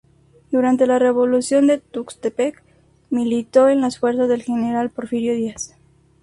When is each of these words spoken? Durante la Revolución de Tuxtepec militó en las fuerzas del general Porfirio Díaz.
Durante 0.49 0.87
la 0.87 0.97
Revolución 0.97 1.67
de 1.67 1.77
Tuxtepec 1.77 2.63
militó 3.11 3.69
en 3.69 3.81
las 3.81 3.99
fuerzas 3.99 4.27
del 4.29 4.41
general 4.41 4.89
Porfirio 4.89 5.35
Díaz. 5.35 5.75